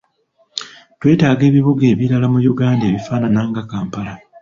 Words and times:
Twetaaga 0.99 1.43
ebibuga 1.49 1.83
ebirala 1.93 2.27
mu 2.33 2.39
Uganda 2.51 2.83
ebifaanana 2.87 3.41
nga 3.49 3.61
Kampala. 3.71 4.13